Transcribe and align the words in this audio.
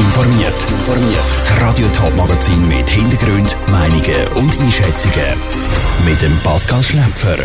informiert. 0.00 0.54
Das 0.86 1.60
Radio 1.60 1.86
Top 1.88 2.16
Magazin 2.16 2.66
mit 2.66 2.88
Hintergrund, 2.88 3.54
Meinungen 3.70 4.28
und 4.34 4.60
Einschätzungen 4.60 5.38
mit 6.06 6.22
dem 6.22 6.36
Pascal 6.42 6.82
Schläpfer. 6.82 7.36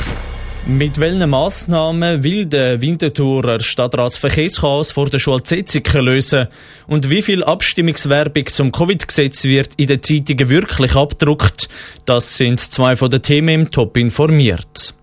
Mit 0.66 1.00
welchen 1.00 1.30
Massnahmen 1.30 2.24
will 2.24 2.46
der 2.46 2.82
Winterthurer 2.82 3.60
Stadtratsverkehrschaos 3.60 4.92
vor 4.92 5.10
der 5.10 5.20
Schule 5.20 5.44
Zetziken 5.44 6.06
lösen? 6.06 6.48
Und 6.88 7.10
wie 7.10 7.22
viel 7.22 7.44
Abstimmungswerbung 7.44 8.48
zum 8.48 8.72
Covid-Gesetz 8.72 9.44
wird 9.44 9.72
in 9.76 9.88
den 9.88 10.02
Zeitungen 10.02 10.50
wirklich 10.50 10.96
abgedruckt? 10.96 11.68
Das 12.06 12.38
sind 12.38 12.60
zwei 12.60 12.96
von 12.96 13.10
den 13.10 13.22
Themen 13.22 13.50
im 13.50 13.72
Top 13.72 13.98
informiert. 13.98 14.96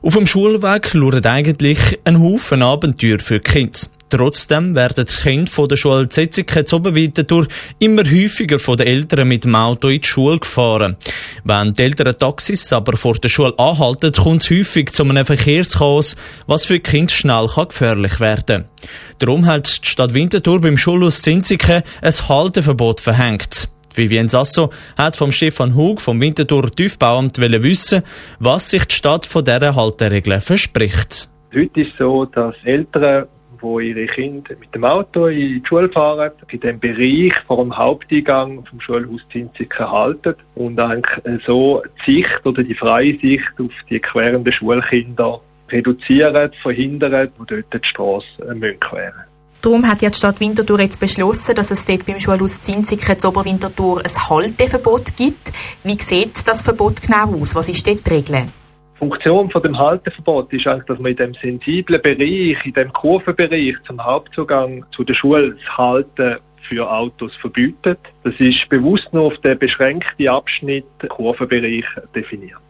Auf 0.00 0.14
dem 0.14 0.26
Schulweg 0.26 0.94
lauert 0.94 1.26
eigentlich 1.26 2.00
ein 2.02 2.20
Haufen 2.20 2.62
Abenteuer 2.62 3.20
für 3.20 3.38
die 3.38 3.52
Kinder. 3.52 3.78
Trotzdem 4.12 4.74
werden 4.74 5.06
die 5.06 5.22
Kinder 5.22 5.50
von 5.50 5.68
der 5.68 5.76
Schule 5.76 6.06
Zetziken 6.06 6.66
zu 6.66 6.76
Oberwinterthur 6.76 7.46
immer 7.78 8.04
häufiger 8.04 8.58
von 8.58 8.76
den 8.76 8.88
Eltern 8.88 9.26
mit 9.26 9.44
dem 9.44 9.54
Auto 9.54 9.88
in 9.88 10.02
die 10.02 10.06
Schule 10.06 10.38
gefahren. 10.38 10.98
Wenn 11.44 11.72
die 11.72 11.82
älteren 11.82 12.18
Taxis 12.18 12.70
aber 12.74 12.98
vor 12.98 13.14
der 13.14 13.30
Schule 13.30 13.58
anhalten, 13.58 14.12
kommt 14.12 14.42
es 14.44 14.50
häufig 14.50 14.92
zu 14.92 15.04
einem 15.04 15.24
Verkehrschaos, 15.24 16.14
was 16.46 16.66
für 16.66 16.74
die 16.74 16.80
Kinder 16.80 17.10
schnell 17.10 17.46
gefährlich 17.46 18.20
werden 18.20 18.66
kann. 18.66 18.88
Darum 19.18 19.46
hat 19.46 19.82
die 19.82 19.88
Stadt 19.88 20.12
Winterthur 20.12 20.60
beim 20.60 20.76
Schulhaus 20.76 21.22
Zinziken 21.22 21.82
ein 22.02 22.28
Halteverbot 22.28 23.00
verhängt. 23.00 23.70
Vivien 23.94 24.28
Sasso 24.28 24.68
hat 24.98 25.16
vom 25.16 25.32
Stefan 25.32 25.74
Hug 25.74 26.02
vom 26.02 26.20
Winterthur 26.20 26.70
Tiefbauamt 26.70 27.38
wissen, 27.38 28.02
was 28.38 28.68
sich 28.68 28.84
die 28.84 28.94
Stadt 28.94 29.24
von 29.24 29.42
dieser 29.42 29.74
Halteregel 29.74 30.38
verspricht. 30.42 31.30
Heute 31.54 31.80
ist 31.80 31.92
es 31.92 31.98
so, 31.98 32.26
dass 32.26 32.54
Eltern 32.64 33.26
wo 33.62 33.80
ihre 33.80 34.06
Kinder 34.06 34.54
mit 34.58 34.74
dem 34.74 34.84
Auto 34.84 35.26
in 35.26 35.62
die 35.62 35.62
Schule 35.64 35.88
fahren, 35.88 36.32
in 36.50 36.60
dem 36.60 36.78
Bereich 36.78 37.34
vor 37.46 37.58
dem 37.58 37.76
Haupteingang 37.76 38.64
vom 38.66 38.80
Schulhaus 38.80 39.22
Zinziken 39.30 39.90
halten 39.90 40.34
und 40.54 40.78
eigentlich 40.78 41.44
so 41.46 41.82
die 42.06 42.16
Sicht 42.16 42.44
oder 42.44 42.62
die 42.62 42.74
freie 42.74 43.18
Sicht 43.18 43.52
auf 43.58 43.72
die 43.88 44.00
querenden 44.00 44.52
Schulkinder 44.52 45.40
reduzieren, 45.70 46.50
verhindern, 46.60 47.30
die 47.40 47.46
dort 47.46 47.72
die 47.72 47.88
Straße 47.88 48.54
müssen 48.54 48.80
queren 48.80 49.24
Darum 49.62 49.86
hat 49.86 50.02
ja 50.02 50.10
die 50.10 50.18
Stadt 50.18 50.40
Winterthur 50.40 50.80
jetzt 50.80 50.98
beschlossen, 50.98 51.54
dass 51.54 51.70
es 51.70 51.84
dort 51.84 52.04
beim 52.04 52.18
Schulhaus 52.18 52.60
Zinziken 52.60 53.16
zu 53.16 53.28
Oberwinterthur 53.28 54.02
ein 54.04 54.28
Halteverbot 54.28 55.16
gibt. 55.16 55.52
Wie 55.84 56.00
sieht 56.00 56.48
das 56.48 56.62
Verbot 56.62 57.00
genau 57.00 57.40
aus? 57.40 57.54
Was 57.54 57.68
ist 57.68 57.86
dort 57.86 58.04
die 58.04 58.10
Regel? 58.10 58.46
Funktion 59.02 59.50
von 59.50 59.60
dem 59.64 59.76
Halteverbot 59.76 60.52
ist 60.52 60.64
eigentlich, 60.64 60.86
dass 60.86 61.00
man 61.00 61.10
in 61.10 61.16
dem 61.16 61.34
sensiblen 61.34 62.00
Bereich, 62.00 62.64
in 62.64 62.72
dem 62.72 62.92
Kurvenbereich 62.92 63.74
zum 63.84 64.00
Hauptzugang 64.00 64.86
zu 64.92 65.02
der 65.02 65.14
Schule 65.14 65.56
das 65.56 65.76
Halten 65.76 66.36
für 66.68 66.88
Autos 66.88 67.34
verbietet. 67.34 67.98
Das 68.22 68.38
ist 68.38 68.68
bewusst 68.68 69.12
nur 69.12 69.24
auf 69.24 69.38
den 69.38 69.58
beschränkten 69.58 70.28
Abschnitt 70.28 70.84
Kurvenbereich 71.08 71.84
definiert. 72.14 72.60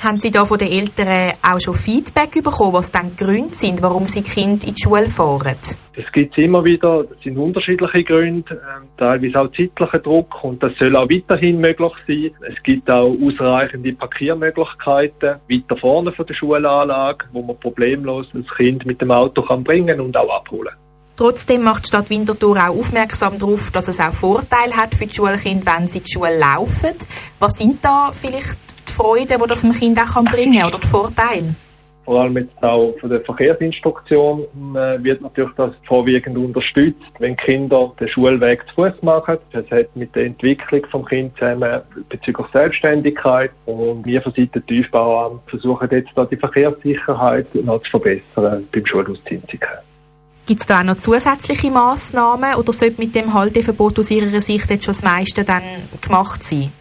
Haben 0.00 0.20
Sie 0.20 0.30
da 0.30 0.44
von 0.44 0.58
den 0.58 0.68
Eltern 0.68 1.32
auch 1.42 1.58
schon 1.60 1.74
Feedback 1.74 2.30
bekommen, 2.44 2.72
was 2.72 2.92
dann 2.92 3.16
die 3.16 3.24
Gründe 3.24 3.56
sind, 3.56 3.82
warum 3.82 4.06
sie 4.06 4.22
Kind 4.22 4.62
in 4.62 4.74
die 4.74 4.80
Schule 4.80 5.08
fahren? 5.08 5.56
Das 5.96 6.12
gibt 6.12 6.38
es 6.38 6.44
immer 6.44 6.64
wieder. 6.64 7.02
Das 7.02 7.20
sind 7.20 7.36
unterschiedliche 7.36 8.04
Gründe, 8.04 8.54
äh, 8.54 8.86
teilweise 8.96 9.40
auch 9.40 9.50
zeitlicher 9.50 9.98
Druck 9.98 10.44
und 10.44 10.62
das 10.62 10.76
soll 10.78 10.94
auch 10.94 11.10
weiterhin 11.10 11.60
möglich 11.60 11.92
sein. 12.06 12.30
Es 12.48 12.62
gibt 12.62 12.88
auch 12.88 13.12
ausreichende 13.20 13.92
Parkiermöglichkeiten 13.94 15.40
weiter 15.50 15.76
vorne 15.76 16.12
von 16.12 16.26
der 16.26 16.34
Schulanlage, 16.34 17.26
wo 17.32 17.42
man 17.42 17.58
problemlos 17.58 18.28
das 18.32 18.56
Kind 18.56 18.86
mit 18.86 19.00
dem 19.00 19.10
Auto 19.10 19.42
kann 19.42 19.64
bringen 19.64 20.00
und 20.00 20.16
auch 20.16 20.32
abholen. 20.32 20.74
Trotzdem 21.16 21.64
macht 21.64 21.86
die 21.86 21.88
Stadt 21.88 22.10
Winterthur 22.10 22.56
auch 22.58 22.78
aufmerksam 22.78 23.36
darauf, 23.36 23.72
dass 23.72 23.88
es 23.88 23.98
auch 23.98 24.12
Vorteile 24.12 24.76
hat 24.76 24.94
für 24.94 25.06
die 25.06 25.14
Schulkinder, 25.14 25.72
wenn 25.76 25.88
sie 25.88 25.98
in 25.98 26.04
die 26.04 26.12
Schule 26.12 26.38
laufen. 26.38 26.94
Was 27.40 27.58
sind 27.58 27.84
da 27.84 28.12
vielleicht 28.12 28.67
Freude, 28.98 29.38
die 29.38 29.46
das 29.46 29.60
dem 29.60 29.72
Kind 29.72 29.98
auch 29.98 30.24
bringen 30.24 30.58
kann 30.58 30.68
oder 30.68 30.78
die 30.78 30.86
Vorteile? 30.88 31.54
Vor 32.04 32.22
allem 32.22 32.38
jetzt 32.38 32.62
auch 32.62 32.94
von 33.00 33.10
der 33.10 33.20
Verkehrsinstruktion 33.20 34.40
äh, 34.74 35.04
wird 35.04 35.20
natürlich 35.20 35.52
das 35.56 35.72
vorwiegend 35.86 36.38
unterstützt, 36.38 37.12
wenn 37.18 37.36
Kinder 37.36 37.92
den 38.00 38.08
Schulweg 38.08 38.64
zu 38.68 38.76
Fuß 38.76 39.02
machen. 39.02 39.36
Das 39.52 39.70
hat 39.70 39.94
mit 39.94 40.14
der 40.16 40.24
Entwicklung 40.24 40.86
vom 40.90 41.04
Kind 41.04 41.36
zusammen 41.36 41.82
bezüglich 42.08 42.46
Selbstständigkeit 42.52 43.50
und 43.66 44.06
wir 44.06 44.22
von 44.22 44.32
Seiten 44.32 44.66
Tiefbauamt 44.66 45.42
versuchen 45.48 45.88
jetzt 45.92 46.10
da 46.14 46.24
die 46.24 46.36
Verkehrssicherheit 46.36 47.54
noch 47.54 47.82
zu 47.82 47.90
verbessern 47.90 48.66
beim 48.72 48.86
Schulhaus 48.86 49.22
Zinziken. 49.28 49.68
Gibt 50.46 50.60
es 50.60 50.66
da 50.66 50.80
auch 50.80 50.84
noch 50.84 50.96
zusätzliche 50.96 51.70
Massnahmen 51.70 52.54
oder 52.54 52.72
sollte 52.72 52.98
mit 52.98 53.14
dem 53.14 53.34
Halteverbot 53.34 53.98
aus 53.98 54.10
Ihrer 54.10 54.40
Sicht 54.40 54.70
jetzt 54.70 54.86
schon 54.86 54.94
das 54.94 55.02
meiste 55.02 55.44
dann 55.44 55.62
gemacht 56.00 56.42
sein? 56.42 56.72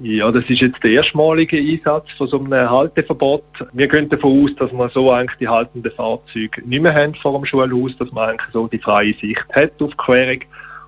Ja, 0.00 0.30
das 0.30 0.48
ist 0.48 0.60
jetzt 0.60 0.82
der 0.84 0.92
erstmalige 0.92 1.58
Einsatz 1.58 2.10
von 2.16 2.28
so 2.28 2.38
einem 2.38 2.70
Halteverbot. 2.70 3.42
Wir 3.72 3.88
gehen 3.88 4.08
davon 4.08 4.44
aus, 4.44 4.54
dass 4.54 4.72
wir 4.72 4.88
so 4.90 5.10
eigentlich 5.10 5.38
die 5.38 5.48
haltenden 5.48 5.90
Fahrzeuge 5.90 6.62
nicht 6.64 6.82
mehr 6.82 6.94
haben 6.94 7.16
vor 7.16 7.32
dem 7.32 7.44
Schulhaus, 7.44 7.96
dass 7.98 8.12
man 8.12 8.30
eigentlich 8.30 8.52
so 8.52 8.68
die 8.68 8.78
freie 8.78 9.14
Sicht 9.14 9.44
hat 9.52 9.72
auf 9.80 9.90
die 9.90 9.96
Querung 9.96 10.38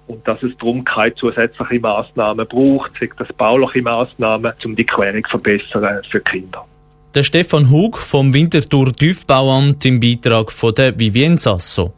und 0.06 0.26
dass 0.28 0.40
es 0.44 0.56
darum 0.58 0.84
keine 0.84 1.14
zusätzlichen 1.14 1.82
Massnahmen 1.82 2.46
braucht, 2.46 2.92
sei 3.00 3.10
das 3.16 3.32
bauliche 3.32 3.82
Massnahmen, 3.82 4.52
um 4.64 4.76
die 4.76 4.86
Querung 4.86 5.24
zu 5.24 5.30
verbessern 5.30 6.02
für 6.08 6.20
Kinder. 6.20 6.64
Der 7.12 7.24
Stefan 7.24 7.68
Hug 7.68 7.98
vom 7.98 8.32
Winterthur 8.32 8.92
Tiefbauamt 8.92 9.84
im 9.84 9.98
Beitrag 9.98 10.52
von 10.52 10.72
der 10.72 10.96
Vivien 10.96 11.36
Sasso. 11.36 11.92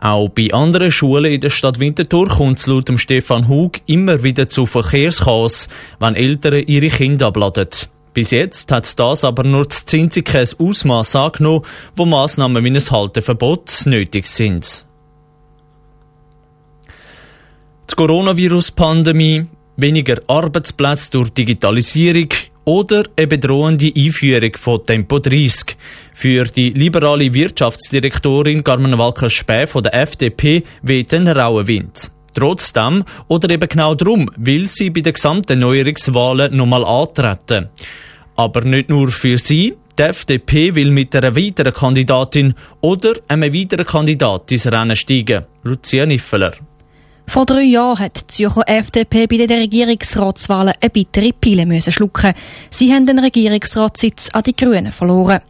Auch 0.00 0.28
bei 0.28 0.52
anderen 0.52 0.90
Schulen 0.90 1.32
in 1.32 1.40
der 1.40 1.50
Stadt 1.50 1.80
Winterthur 1.80 2.28
kommt 2.28 2.60
es 2.60 2.66
laut 2.66 2.90
Stefan 2.98 3.48
Hug 3.48 3.80
immer 3.86 4.22
wieder 4.22 4.48
zu 4.48 4.64
Verkehrschaos, 4.64 5.68
wenn 5.98 6.14
Eltern 6.14 6.62
ihre 6.66 6.88
Kinder 6.88 7.26
abladen. 7.26 7.68
Bis 8.14 8.30
jetzt 8.30 8.70
hat 8.72 8.98
das 8.98 9.24
aber 9.24 9.44
nur 9.44 9.64
das 9.64 9.84
Zinzige 9.86 10.44
Ausmaß 10.58 11.16
angenommen, 11.16 11.64
wo 11.96 12.04
Massnahmen 12.04 12.64
wie 12.64 12.70
ein 12.70 12.90
Halteverbot 12.90 13.86
nötig 13.86 14.26
sind. 14.26 14.84
Die 17.90 17.94
Coronavirus-Pandemie, 17.94 19.46
weniger 19.76 20.20
Arbeitsplätze 20.26 21.10
durch 21.12 21.30
Digitalisierung 21.30 22.28
oder 22.68 23.04
eine 23.16 23.26
bedrohende 23.26 23.90
Einführung 23.96 24.54
von 24.56 24.84
Tempo 24.84 25.18
30. 25.18 25.74
Für 26.12 26.44
die 26.44 26.68
liberale 26.68 27.32
Wirtschaftsdirektorin 27.32 28.62
Carmen 28.62 28.98
Walker-Späh 28.98 29.66
von 29.66 29.82
der 29.82 29.94
FDP 29.94 30.62
weht 30.82 31.14
ein 31.14 31.28
rauer 31.28 31.66
Wind. 31.66 32.10
Trotzdem, 32.34 33.04
oder 33.26 33.48
eben 33.48 33.70
genau 33.70 33.94
darum, 33.94 34.30
will 34.36 34.68
sie 34.68 34.90
bei 34.90 35.00
den 35.00 35.14
gesamten 35.14 35.60
Neuerungswahlen 35.60 36.54
nochmal 36.54 36.84
antreten. 36.84 37.70
Aber 38.36 38.60
nicht 38.60 38.90
nur 38.90 39.08
für 39.08 39.38
sie, 39.38 39.74
die 39.98 40.02
FDP 40.02 40.74
will 40.74 40.90
mit 40.90 41.16
einer 41.16 41.34
weiteren 41.34 41.72
Kandidatin 41.72 42.52
oder 42.82 43.14
einem 43.28 43.54
weiteren 43.54 43.86
Kandidat 43.86 44.52
ins 44.52 44.70
Rennen 44.70 44.94
steigen. 44.94 45.46
Lucia 45.62 46.04
Niffeler. 46.04 46.52
Vor 47.28 47.44
drei 47.44 47.64
Jahren 47.64 47.98
hat 47.98 48.16
die 48.16 48.26
Zürcher 48.26 48.62
FDP 48.66 49.26
bei 49.26 49.36
den 49.36 49.58
Regierungsratswahlen 49.58 50.72
eine 50.80 50.90
bittere 50.90 51.34
Pille 51.34 51.82
schlucken. 51.82 52.32
Sie 52.70 52.90
haben 52.90 53.04
den 53.04 53.18
Regierungsratssitz 53.18 54.30
an 54.32 54.44
die 54.44 54.56
Grünen 54.56 54.90
verloren. 54.90 55.42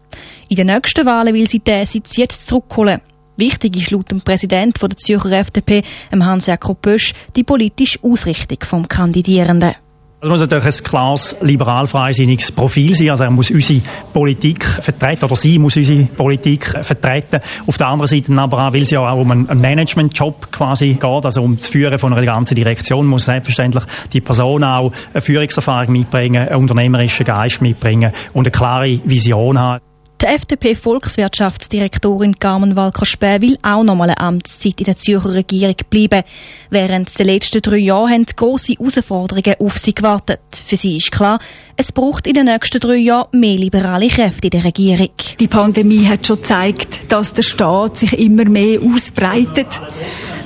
In 0.49 0.56
den 0.56 0.66
nächsten 0.66 1.06
Wahlen 1.06 1.34
will 1.34 1.49
sie 1.49 1.61
diesen 1.61 1.87
Sitz 1.87 2.16
jetzt 2.16 2.49
zurückholen. 2.49 3.00
Wichtig 3.37 3.77
ist 3.77 3.93
laut 3.93 4.11
dem 4.11 4.21
Präsidenten 4.21 4.89
der 4.89 4.97
Zürcher 4.97 5.39
FDP, 5.39 5.84
Hans-Jakob 6.12 6.83
Bösch, 6.83 7.15
die 7.37 7.44
politische 7.44 8.00
Ausrichtung 8.03 8.59
vom 8.65 8.89
Kandidierenden. 8.89 9.77
Es 10.21 10.29
muss 10.29 10.41
natürlich 10.41 10.65
ein 10.65 10.83
klares 10.83 11.37
liberal-freisinniges 11.41 12.51
Profil 12.51 12.93
sein. 12.93 13.11
Also 13.11 13.23
er 13.23 13.31
muss 13.31 13.53
unsere 13.53 13.81
Politik 14.12 14.65
vertreten, 14.65 15.25
oder 15.25 15.37
sie 15.37 15.61
muss 15.61 15.77
unsere 15.77 16.06
Politik 16.06 16.67
vertreten. 16.83 17.41
Auf 17.69 17.79
der 17.79 17.87
anderen 17.87 18.09
Seite 18.09 18.33
aber 18.33 18.67
auch, 18.67 18.73
weil 18.73 18.83
es 18.83 18.91
ja 18.91 18.99
auch 18.99 19.17
um 19.17 19.31
einen 19.31 19.61
Management-Job 19.61 20.51
quasi 20.51 20.95
geht, 20.95 21.05
also 21.05 21.41
um 21.41 21.57
das 21.57 21.69
Führen 21.69 22.01
von 22.01 22.13
einer 22.13 22.27
ganzen 22.27 22.57
Direktion, 22.57 23.07
muss 23.07 23.27
selbstverständlich 23.27 23.84
die 24.13 24.21
Person 24.21 24.65
auch 24.65 24.92
eine 25.15 25.22
Führungserfahrung 25.22 25.92
mitbringen, 25.92 26.48
einen 26.48 26.63
unternehmerischen 26.63 27.25
Geist 27.25 27.63
mitbringen 27.63 28.13
und 28.33 28.45
eine 28.45 28.51
klare 28.51 29.01
Vision 29.04 29.57
haben. 29.57 29.88
Die 30.20 30.26
FDP-Volkswirtschaftsdirektorin 30.26 32.41
Carmen 32.41 32.74
Walker-Späh 32.74 33.41
will 33.41 33.56
auch 33.62 33.84
noch 33.84 33.94
mal 33.94 34.10
eine 34.10 34.18
Amtszeit 34.18 34.80
in 34.80 34.86
der 34.86 34.97
Zürcher 34.97 35.32
Regierung 35.32 35.76
bleiben. 35.88 36.24
Während 36.70 37.16
der 37.16 37.26
letzten 37.26 37.62
drei 37.62 37.76
Jahre 37.76 38.10
haben 38.10 38.26
grosse 38.34 38.72
Herausforderungen 38.72 39.54
auf 39.60 39.78
sie 39.78 39.94
gewartet. 39.94 40.41
Für 40.50 40.76
sie 40.76 40.97
ist 40.97 41.12
klar, 41.12 41.38
es 41.76 41.92
braucht 41.92 42.26
in 42.26 42.34
den 42.34 42.47
nächsten 42.47 42.80
drei 42.80 42.97
Jahren 42.97 43.38
mehr 43.38 43.54
liberale 43.54 44.09
Kräfte 44.09 44.48
in 44.48 44.50
der 44.50 44.65
Regierung. 44.65 45.12
Die 45.38 45.47
Pandemie 45.47 46.06
hat 46.06 46.26
schon 46.26 46.38
gezeigt, 46.38 47.12
dass 47.12 47.34
der 47.34 47.42
Staat 47.42 47.98
sich 47.98 48.18
immer 48.18 48.47
mehr 48.47 48.80
ausbreitet. 48.82 49.68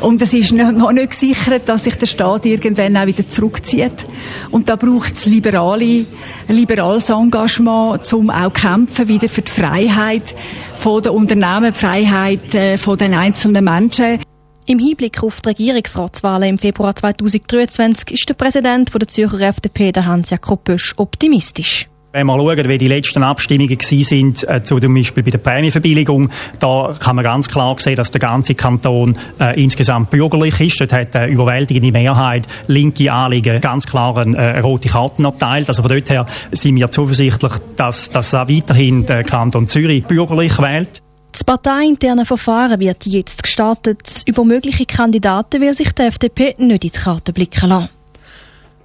Und 0.02 0.20
es 0.20 0.34
ist 0.34 0.52
noch 0.52 0.90
nicht 0.90 1.10
gesichert, 1.10 1.68
dass 1.68 1.84
sich 1.84 1.94
der 1.94 2.06
Staat 2.06 2.44
irgendwann 2.44 2.96
auch 2.96 3.06
wieder 3.06 3.28
zurückzieht. 3.28 4.04
Und 4.50 4.68
da 4.68 4.74
braucht 4.74 5.14
es 5.14 5.26
liberale, 5.26 6.04
liberales 6.48 7.08
Engagement, 7.08 8.12
um 8.12 8.28
auch 8.28 8.52
kämpfen 8.52 9.06
wieder 9.06 9.28
für 9.28 9.42
die 9.42 9.50
Freiheit 9.50 10.34
von 10.74 11.02
der 11.02 11.14
Unternehmen, 11.14 11.72
die 11.72 11.78
Freiheit 11.78 12.54
äh, 12.54 12.76
von 12.76 12.98
den 12.98 13.14
einzelnen 13.14 13.64
Menschen. 13.64 14.18
Im 14.66 14.78
Hinblick 14.80 15.22
auf 15.22 15.40
die 15.40 15.50
Regierungsratswahlen 15.50 16.50
im 16.50 16.58
Februar 16.58 16.96
2023 16.96 18.12
ist 18.12 18.28
der 18.28 18.34
Präsident 18.34 18.92
der 18.92 19.08
Zürcher 19.08 19.40
FDP, 19.40 19.92
der 19.92 20.06
Hans-Jakob 20.06 20.64
Bösch, 20.64 20.94
optimistisch. 20.96 21.88
Wenn 22.14 22.26
wir 22.26 22.34
schauen, 22.34 22.68
wie 22.68 22.76
die 22.76 22.88
letzten 22.88 23.22
Abstimmungen 23.22 23.78
sind, 23.80 24.46
äh, 24.46 24.62
zu 24.62 24.78
zum 24.78 24.94
Beispiel 24.94 25.22
bei 25.22 25.30
der 25.30 25.38
Prämienverbilligung, 25.38 26.28
da 26.60 26.94
kann 27.00 27.16
man 27.16 27.24
ganz 27.24 27.48
klar 27.48 27.74
sehen, 27.78 27.96
dass 27.96 28.10
der 28.10 28.20
ganze 28.20 28.54
Kanton 28.54 29.16
äh, 29.40 29.58
insgesamt 29.62 30.10
bürgerlich 30.10 30.60
ist. 30.60 30.78
Dort 30.78 30.92
hat 30.92 31.16
eine 31.16 31.32
überwältigende 31.32 31.90
Mehrheit 31.90 32.46
linke 32.66 33.10
Anliegen 33.10 33.62
ganz 33.62 33.86
klar 33.86 34.18
eine 34.18 34.36
äh, 34.36 34.60
rote 34.60 34.90
Karten 34.90 35.24
erteilt. 35.24 35.68
Also 35.68 35.80
von 35.80 35.90
dort 35.90 36.10
her 36.10 36.26
sind 36.50 36.76
wir 36.76 36.90
zuversichtlich, 36.90 37.52
dass, 37.76 38.10
dass 38.10 38.34
auch 38.34 38.46
weiterhin 38.46 39.06
der 39.06 39.24
Kanton 39.24 39.66
Zürich 39.66 40.04
bürgerlich 40.04 40.58
wählt. 40.58 41.00
Das 41.32 41.44
parteiinterne 41.44 42.26
Verfahren 42.26 42.78
wird 42.78 43.06
jetzt 43.06 43.42
gestartet. 43.42 44.22
Über 44.26 44.44
mögliche 44.44 44.84
Kandidaten 44.84 45.62
will 45.62 45.72
sich 45.72 45.92
die 45.92 46.02
FDP 46.02 46.56
nicht 46.58 46.60
in 46.60 46.78
die 46.78 46.90
Karte 46.90 47.32
blicken 47.32 47.70
lassen. 47.70 47.88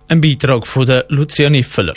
Ein 0.07 0.21
Beitrag 0.21 0.65
von 0.65 0.85
der 0.85 1.06
Lucia 1.09 1.50
Niffeler. 1.50 1.95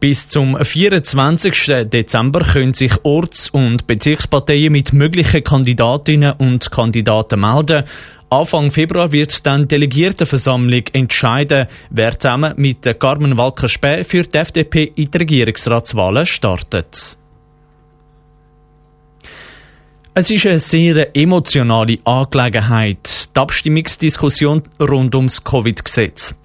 Bis 0.00 0.28
zum 0.28 0.56
24. 0.56 1.88
Dezember 1.92 2.44
können 2.44 2.72
sich 2.72 2.92
Orts- 3.02 3.50
und 3.50 3.88
Bezirksparteien 3.88 4.70
mit 4.70 4.92
möglichen 4.92 5.42
Kandidatinnen 5.42 6.34
und 6.38 6.70
Kandidaten 6.70 7.40
melden. 7.40 7.82
Anfang 8.30 8.70
Februar 8.70 9.10
wird 9.10 9.44
dann 9.44 9.62
die 9.62 9.68
Delegiertenversammlung 9.74 10.84
entscheiden, 10.92 11.66
wer 11.90 12.16
zusammen 12.16 12.54
mit 12.56 12.82
Carmen 13.00 13.36
Walker-Späh 13.36 14.04
für 14.04 14.22
die 14.22 14.38
FDP 14.38 14.92
in 14.94 15.10
die 15.10 15.18
Regierungsratswahlen 15.18 16.26
startet. 16.26 17.16
Es 20.14 20.30
ist 20.30 20.46
eine 20.46 20.60
sehr 20.60 21.16
emotionale 21.16 21.98
Angelegenheit, 22.04 23.30
die 23.34 23.40
Abstimmungsdiskussion 23.40 24.62
rund 24.80 25.14
ums 25.16 25.42
Covid-Gesetz. 25.42 26.36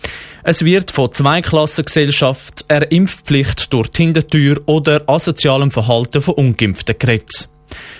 Es 0.46 0.66
wird 0.66 0.92
von 0.92 1.10
Zweiklassengesellschaft, 1.10 2.66
einer 2.68 2.92
Impfpflicht 2.92 3.72
durch 3.72 3.88
die 3.88 4.04
Hintertür 4.04 4.62
oder 4.66 5.02
asozialem 5.08 5.72
Verhalten 5.72 6.20
von 6.20 6.34
Ungeimpften 6.34 7.00
geredet. 7.00 7.48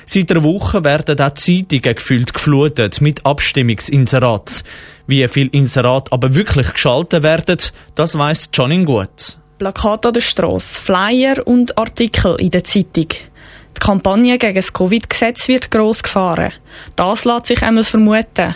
Seit 0.06 0.30
einer 0.30 0.44
Woche 0.44 0.84
werden 0.84 1.22
auch 1.22 1.34
Zeitungen 1.36 1.96
gefühlt 1.96 2.34
geflutet 2.34 3.00
mit 3.00 3.26
Abstimmungsinserats. 3.26 4.66
Wie 5.08 5.26
viel 5.30 5.48
Inserat 5.54 6.12
aber 6.12 6.36
wirklich 6.36 6.74
geschaltet 6.74 7.24
werden, 7.24 7.60
das 7.96 8.18
weiss 8.18 8.50
Johnny 8.54 8.84
gut. 8.84 9.38
Plakate 9.58 10.10
an 10.10 10.14
der 10.14 10.22
Strasse, 10.22 10.82
Flyer 10.82 11.48
und 11.48 11.78
Artikel 11.78 12.36
in 12.42 12.52
der 12.52 12.66
Zeitung. 12.66 13.08
Die 13.08 13.80
Kampagne 13.80 14.38
gegen 14.38 14.56
das 14.56 14.74
Covid-Gesetz 14.74 15.48
wird 15.48 15.72
gross 15.72 16.04
gefahren. 16.04 16.52
Das 16.98 17.24
lässt 17.24 17.46
sich 17.46 17.64
einmal 17.64 17.86
vermuten. 17.86 18.54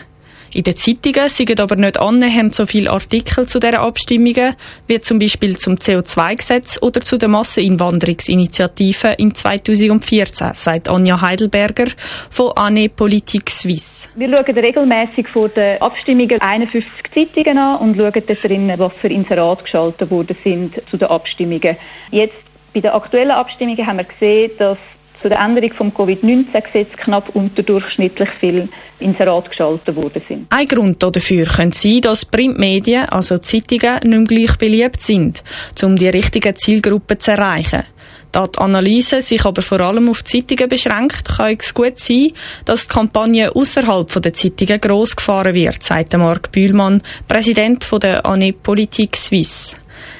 In 0.57 0.63
den 0.63 0.75
Zeitungen 0.75 1.29
sind 1.29 1.61
aber 1.61 1.75
nicht 1.75 1.99
annähernd 1.99 2.55
so 2.55 2.65
viele 2.65 2.89
Artikel 2.89 3.45
zu 3.45 3.59
dieser 3.59 3.79
Abstimmungen, 3.79 4.55
wie 4.87 4.99
zum 4.99 5.19
Beispiel 5.19 5.55
zum 5.55 5.75
CO2-Gesetz 5.75 6.81
oder 6.81 6.99
zu 7.01 7.19
der 7.19 7.29
Masseneinwanderungsinitiative 7.29 9.13
in 9.19 9.35
2014, 9.35 10.53
sagt 10.55 10.89
Anja 10.89 11.21
Heidelberger 11.21 11.89
von 12.31 12.53
Anne 12.55 12.89
Politik 12.89 13.51
Suisse. 13.51 14.09
Wir 14.15 14.35
schauen 14.35 14.57
regelmäßig 14.57 15.27
vor 15.27 15.49
den 15.49 15.79
Abstimmungen 15.79 16.41
51 16.41 16.91
Zeitungen 17.13 17.59
an 17.59 17.77
und 17.77 17.95
schauen 17.95 18.23
da 18.25 18.33
drin, 18.33 18.73
was 18.77 18.93
für 18.99 19.09
Inserate 19.09 19.61
geschaltet 19.61 20.09
worden 20.09 20.35
sind 20.43 20.81
zu 20.89 20.97
den 20.97 21.07
Abstimmungen. 21.09 21.77
Jetzt 22.09 22.33
bei 22.73 22.79
den 22.79 22.89
aktuellen 22.89 23.29
Abstimmungen 23.29 23.85
haben 23.85 23.97
wir 23.97 24.05
gesehen, 24.05 24.49
dass 24.57 24.79
zu 25.21 25.29
der 25.29 25.39
Änderung 25.39 25.73
vom 25.73 25.93
Covid-19-Gesetz 25.93 26.95
knapp 26.97 27.35
unterdurchschnittlich 27.35 28.29
viel 28.39 28.69
Inserat 28.99 29.49
geschaltet 29.49 29.95
worden 29.95 30.21
sind. 30.27 30.47
Ein 30.49 30.67
Grund 30.67 31.01
dafür 31.01 31.45
könnte 31.45 31.77
sein, 31.77 32.01
dass 32.01 32.25
Printmedien, 32.25 33.05
also 33.09 33.37
Zeitungen, 33.37 33.99
nicht 34.03 34.05
mehr 34.05 34.23
gleich 34.23 34.57
beliebt 34.57 35.01
sind, 35.01 35.43
um 35.83 35.95
die 35.95 36.09
richtigen 36.09 36.55
Zielgruppen 36.55 37.19
zu 37.19 37.31
erreichen. 37.31 37.83
Da 38.31 38.45
die 38.45 38.59
Analyse 38.59 39.21
sich 39.21 39.45
aber 39.45 39.61
vor 39.61 39.81
allem 39.81 40.09
auf 40.09 40.23
Zeitungen 40.23 40.67
beschränkt, 40.67 41.27
kann 41.37 41.55
es 41.59 41.73
gut 41.73 41.97
sein, 41.97 42.33
dass 42.65 42.87
die 42.87 42.93
Kampagne 42.93 43.55
außerhalb 43.55 44.21
der 44.21 44.33
Zeitungen 44.33 44.79
gross 44.81 45.15
gefahren 45.15 45.55
wird, 45.55 45.81
sagt 45.81 46.15
Marc 46.17 46.51
Bühlmann, 46.51 47.01
Präsident 47.27 47.87
der 48.03 48.25
ANE 48.25 48.53
Politik 48.53 49.15
Suisse. 49.15 49.77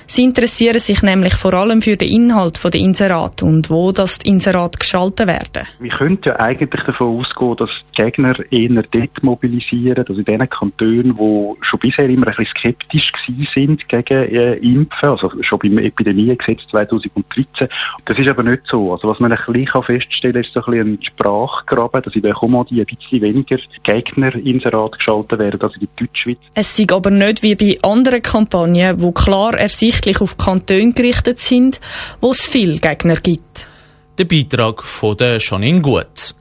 Sie 0.10 0.24
interessieren 0.24 0.80
sich 0.80 1.02
nämlich 1.04 1.36
vor 1.36 1.54
allem 1.54 1.82
für 1.82 1.98
den 1.98 2.08
Inhalt 2.08 2.64
der 2.64 2.80
Inserat 2.80 3.44
und 3.44 3.70
wo 3.70 3.92
das 3.92 4.20
Inserat 4.24 4.80
geschaltet 4.80 5.28
werden. 5.28 5.68
Wir 5.80 5.92
könnten 5.92 6.30
ja 6.30 6.40
eigentlich 6.40 6.82
davon 6.84 7.20
ausgehen, 7.20 7.58
dass 7.58 7.70
die 7.92 8.04
Gegner 8.04 8.36
eher 8.50 8.84
dort 8.90 9.22
mobilisieren, 9.22 10.06
also 10.08 10.20
in 10.20 10.24
den 10.24 10.50
Kantonen, 10.50 11.14
die 11.14 11.54
schon 11.62 11.80
bisher 11.82 12.08
immer 12.08 12.28
ein 12.28 12.36
bisschen 12.36 12.54
skeptisch 12.58 13.12
sind 13.54 13.88
gegen 13.90 14.34
äh, 14.34 14.54
Impfen, 14.54 15.10
also 15.10 15.30
schon 15.42 15.60
beim 15.60 15.78
Epidemiegesetz 15.80 16.62
2013. 16.72 17.68
Das 18.06 18.18
ist 18.18 18.30
aber 18.30 18.44
nicht 18.44 18.62
so. 18.66 18.94
Also 18.94 19.10
was 19.10 19.20
man 19.20 19.34
ein 19.34 19.38
bisschen 19.46 19.84
feststellen 19.84 20.36
kann, 20.36 20.42
ist 20.42 20.54
so 20.54 20.62
ein 20.62 20.72
bisschen 20.72 20.94
ein 20.94 21.04
Sprachgraben, 21.04 22.02
dass 22.02 22.16
in 22.16 22.22
der 22.22 22.34
Kommodie 22.34 22.80
ein 22.80 22.86
bisschen 22.86 23.22
weniger 23.22 23.58
Gegner 23.84 24.34
Inserat 24.36 24.98
geschaltet 24.98 25.38
werden 25.38 25.62
als 25.62 25.76
in 25.76 25.82
der 25.82 25.90
Deutschschweiz. 26.08 26.38
Es 26.54 26.80
ist 26.80 26.94
aber 26.94 27.10
nicht 27.10 27.44
wie 27.44 27.56
bei 27.56 27.78
anderen 27.82 28.22
Kampagnen, 28.22 29.02
wo 29.02 29.12
klar 29.12 29.54
ersichtlich 29.54 29.97
offensichtlich 29.98 30.22
auf 30.22 30.38
Kantone 30.38 30.94
gerichtet 30.94 31.40
sind, 31.40 31.80
wo 32.22 32.32
es 32.32 32.46
viele 32.46 32.80
Gegner 32.80 33.16
gibt. 33.16 33.68
Der 34.18 34.26
Beitrag 34.26 34.84
von 34.84 35.18
der 35.18 35.40
Janine 35.40 35.82
Gut. 35.82 36.36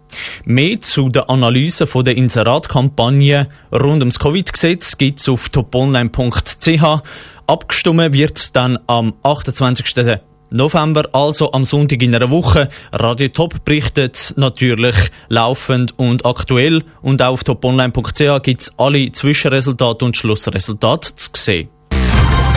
Mehr 0.44 0.80
zu 0.80 1.08
der 1.08 1.28
Analyse 1.28 1.86
der 1.86 2.16
Inseratkampagne 2.16 3.48
rund 3.72 4.02
ums 4.02 4.18
Covid-Gesetz 4.18 4.96
gibt's 4.98 5.28
auf 5.28 5.48
toponline.ch. 5.48 7.02
Abgestimmt 7.46 8.12
wird 8.14 8.56
dann 8.56 8.78
am 8.86 9.14
28. 9.22 10.20
November, 10.50 11.08
also 11.12 11.52
am 11.52 11.64
Sonntag 11.64 12.02
in 12.02 12.14
einer 12.14 12.30
Woche. 12.30 12.68
Radio 12.92 13.28
Top 13.28 13.64
berichtet 13.64 14.34
natürlich 14.36 14.94
laufend 15.28 15.98
und 15.98 16.24
aktuell 16.24 16.82
und 17.02 17.20
auch 17.20 17.32
auf 17.32 17.44
toponline.ch 17.44 18.42
gibt's 18.42 18.72
alle 18.78 19.10
Zwischenresultate 19.12 20.04
und 20.04 20.16
Schlussresultate 20.16 21.14
zu 21.16 21.30
sehen. 21.34 21.68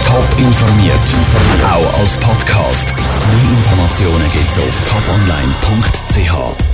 Top 0.10 0.40
informiert, 0.40 0.94
auch 1.72 2.00
als 2.00 2.18
Podcast. 2.18 2.94
Mehr 2.96 3.52
Informationen 3.52 4.32
gibt's 4.32 4.58
auf 4.58 4.82
toponline.ch. 4.82 6.70